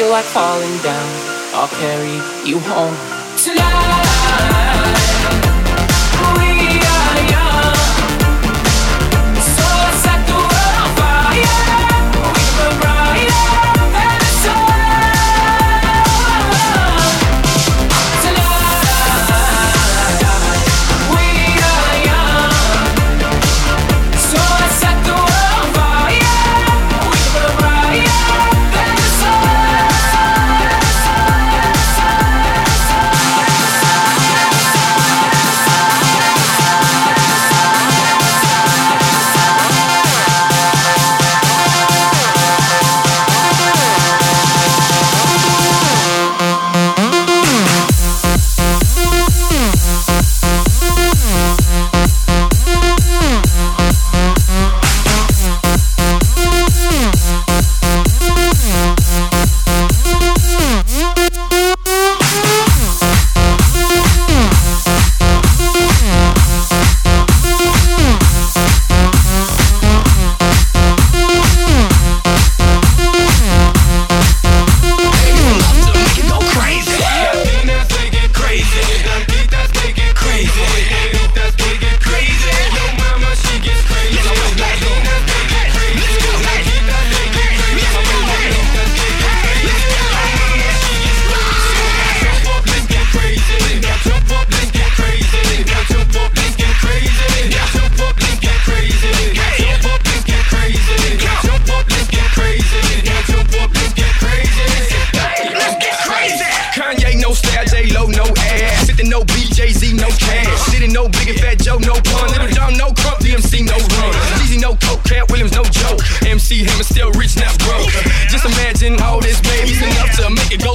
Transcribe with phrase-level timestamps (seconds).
[0.00, 1.08] feel like falling down,
[1.52, 2.96] I'll carry you home
[3.36, 5.49] tonight.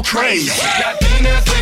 [0.05, 1.54] crazy.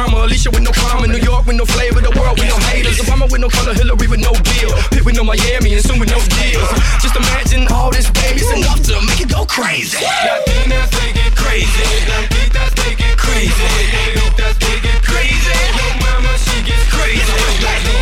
[0.00, 0.24] drama.
[0.24, 2.00] Alicia with no karma, New York with no flavor.
[2.00, 2.98] The world with no haters.
[2.98, 3.74] Obama with no color.
[3.74, 4.72] Hillary with no deal.
[4.90, 6.62] Pitt with no Miami and soon with no deal.
[7.00, 9.98] Just imagine all this, baby's enough to make it go crazy.
[9.98, 11.84] Latinas take it crazy.
[12.08, 13.68] Latinas take it crazy.
[14.16, 15.56] Latinas take it crazy.
[15.76, 17.99] Your mama, she gets crazy.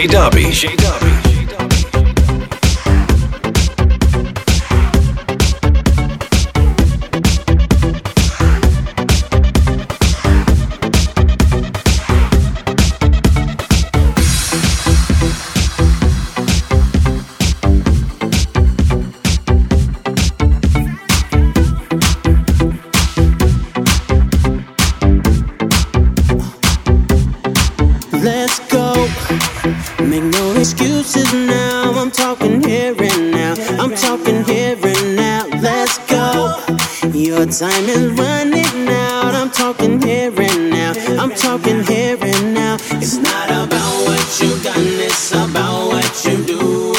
[0.00, 0.50] J Dubby.
[0.50, 1.19] J
[37.60, 39.34] time is running out.
[39.34, 40.94] I'm talking here and now.
[41.22, 42.76] I'm talking here and now.
[42.92, 46.94] It's not about what you got, it's about what you do.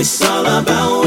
[0.00, 0.97] It's all about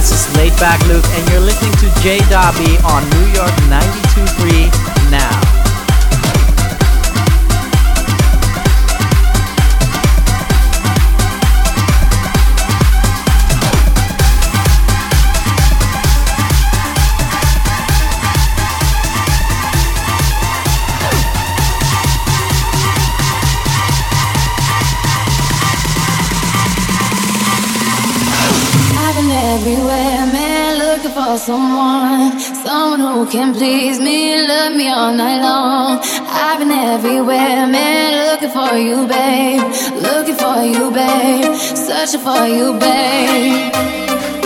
[0.00, 4.79] This is Laid Back Luke, and you're listening to J Dobby on New York 92.3
[31.14, 35.98] someone, someone who can please me, love me all night long.
[36.02, 39.60] I've been everywhere, man, looking for you, babe,
[40.02, 44.39] looking for you, babe, searching for you, babe.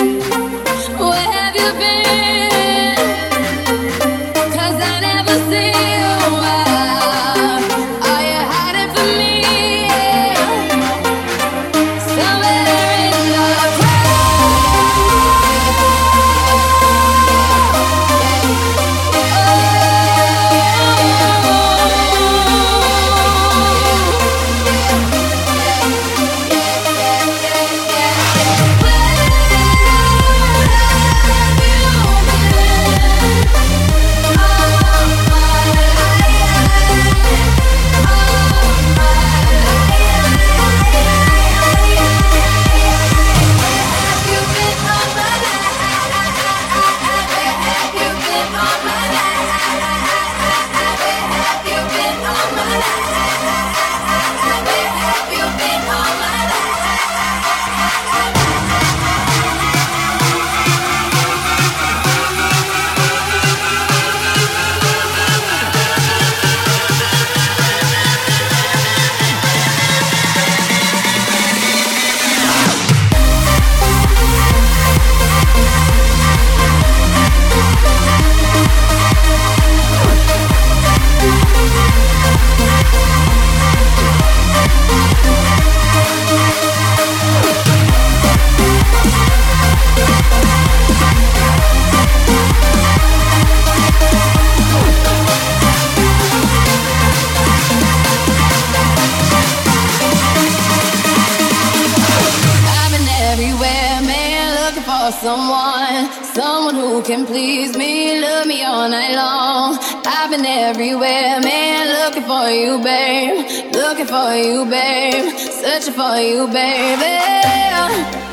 [115.60, 118.23] Searching for you, baby.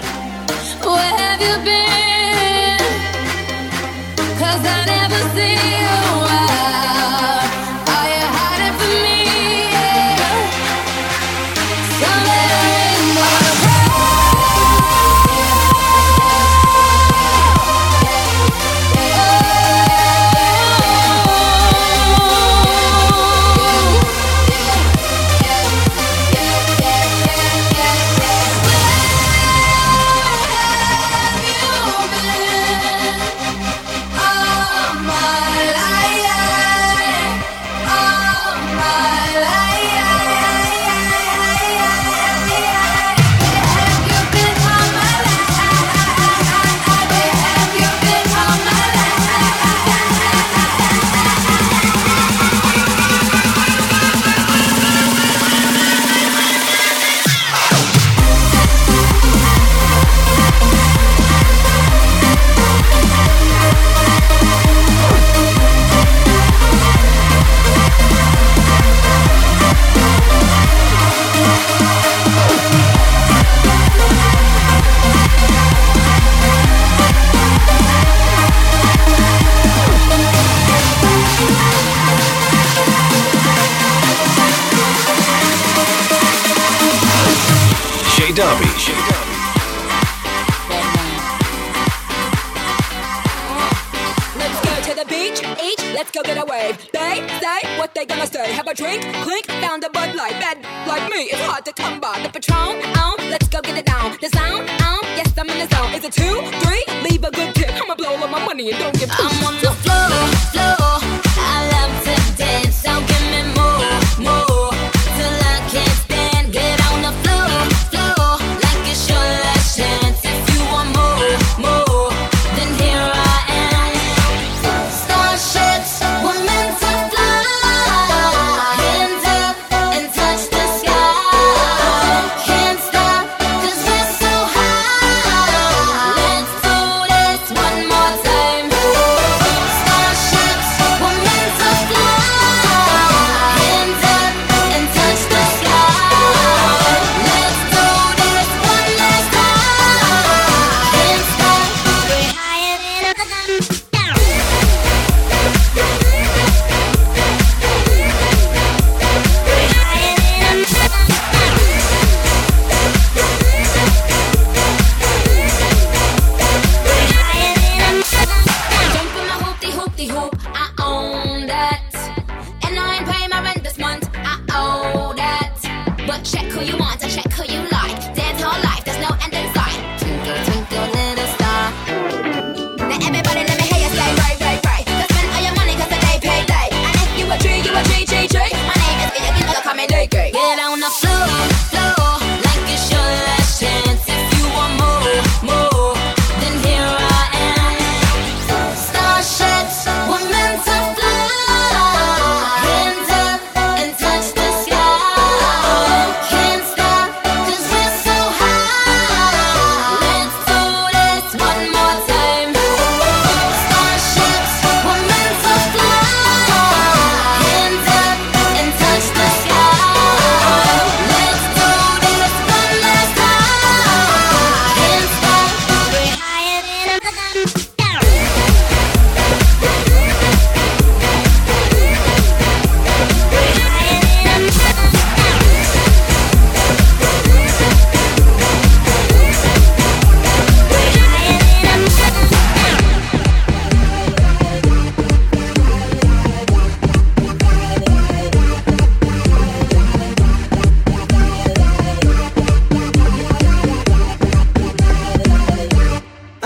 [108.21, 109.80] all of my money and don't give I'm on the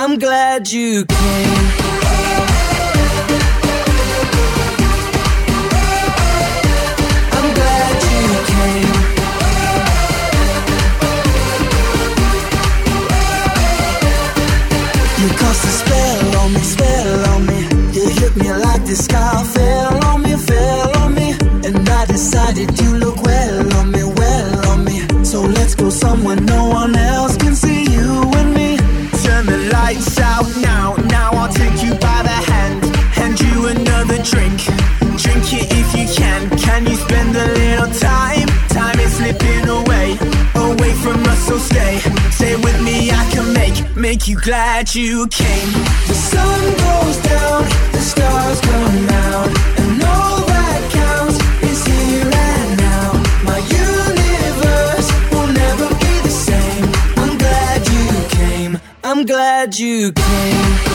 [0.08, 1.86] I'm glad you came.
[18.86, 21.32] the sky fell on me, fell on me,
[21.68, 25.26] and I decided you look well on me, well on me.
[25.26, 26.95] So let's go somewhere no one
[30.58, 34.60] now, now I'll take you by the hand, hand you another drink.
[35.18, 36.50] Drink it if you can.
[36.58, 38.48] Can you spend a little time?
[38.70, 40.18] Time is slipping away,
[40.56, 42.00] away from us, so stay.
[42.32, 45.72] Stay with me, I can make, make you glad you came.
[46.08, 49.85] The sun goes down, the stars come out.
[59.26, 60.95] glad you came.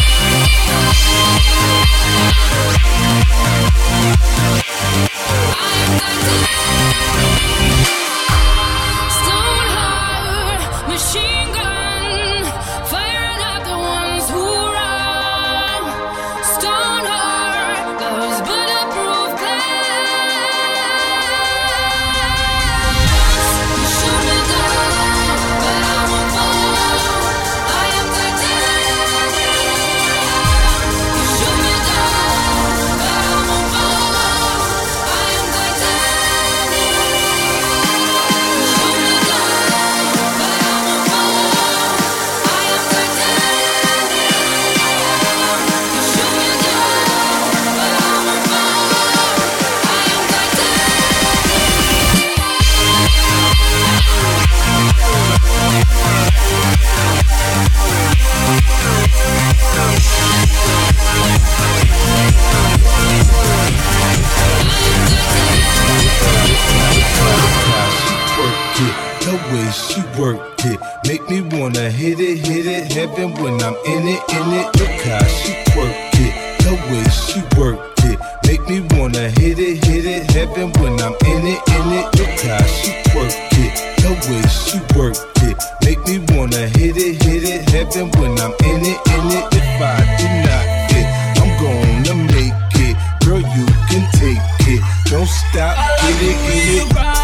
[71.61, 74.67] wanna hit it, hit it, heaven when I'm in it, in it.
[74.79, 78.19] Look how she work it, the way she work it.
[78.45, 82.05] Make me wanna hit it, hit it, heaven when I'm in it, in it.
[82.17, 85.15] Look how she work it, the way she work
[85.47, 85.57] it.
[85.85, 89.45] Make me wanna hit it, hit it, heaven when I'm in it, in it.
[89.53, 91.07] If I do not hit,
[91.39, 92.95] I'm gonna make it.
[93.23, 94.81] Girl, you can take it.
[95.09, 97.20] Don't stop, get it, get it.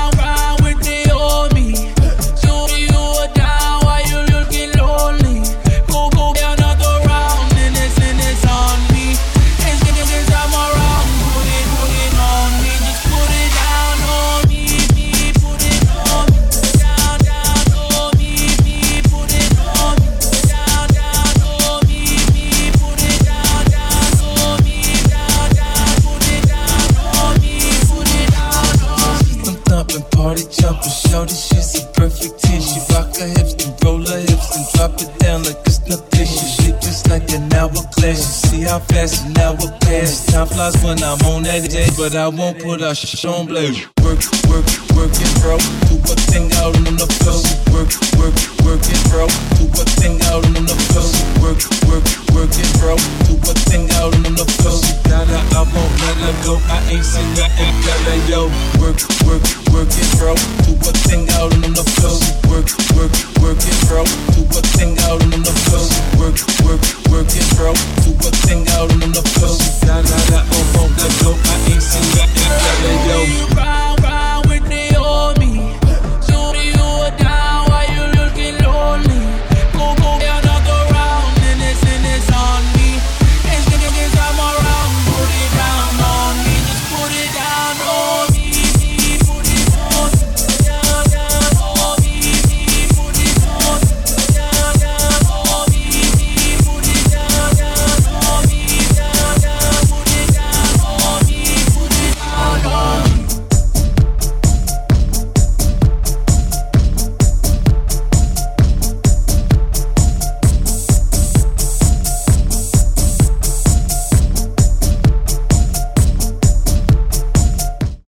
[31.18, 32.62] know that she's a perfect 10.
[32.62, 36.26] She rock her hips and roll her hips and drop it down like it's nothing.
[36.26, 38.22] She shit just like an hourglass.
[38.22, 40.26] You see how fast an hour passes.
[40.28, 43.78] Time flies when I'm on that day, but I won't put a shit on blade.
[44.06, 45.58] Work, work, work it, bro.
[45.90, 47.42] Do a thing out on the floor.
[47.74, 49.26] Work, work, work it, bro.
[49.58, 51.10] Do a thing out on the floor.
[51.42, 52.94] Work, work, work it, bro.
[53.26, 54.78] Do a thing out on the floor.
[54.78, 56.54] She got her, I won't let her go.
[56.70, 58.46] I ain't seen nothing better, yo.
[58.78, 59.42] Work, work,
[59.74, 60.38] work it, bro.
[60.64, 62.18] Do a thing out on the floor.
[62.46, 64.06] Work, work, work it, bro.
[64.38, 65.88] Do a thing out on the floor.
[66.22, 67.74] Work, work, work it, bro.
[68.06, 69.87] Do a thing out on the floor.